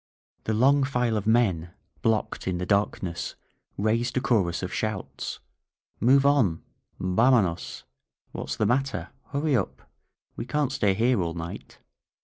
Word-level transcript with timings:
The 0.45 0.55
long 0.55 0.83
file 0.83 1.15
of 1.15 1.27
men, 1.27 1.75
blocked 2.01 2.47
in 2.47 2.57
the 2.57 2.65
darkness, 2.65 3.35
raised 3.77 4.17
a 4.17 4.19
chorus 4.19 4.63
of 4.63 4.73
shouts: 4.73 5.37
"Move 5.99 6.25
on! 6.25 6.63
Vamonosl 6.99 7.83
What's 8.31 8.55
the 8.55 8.65
matter? 8.65 9.09
Hurry 9.27 9.55
up! 9.55 9.87
We 10.35 10.47
can't 10.47 10.71
stay 10.71 10.95
here 10.95 11.21
all 11.21 11.35
night 11.35 11.77